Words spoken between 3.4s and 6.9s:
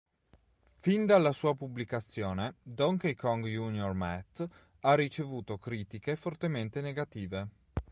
Jr. Math" ha ricevuto critiche fortemente